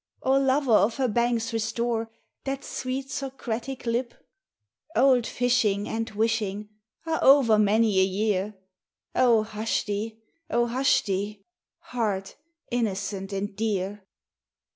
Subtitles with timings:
[0.23, 2.09] Or lover of her banks restore
[2.45, 4.15] That sweet Socratic lip?
[4.95, 6.69] Old fishing and wishing
[7.05, 8.55] Are over many a year.
[9.13, 10.19] O hush thee,
[10.49, 11.45] O hush thee!
[11.93, 12.35] heart
[12.71, 14.03] innocent and dear.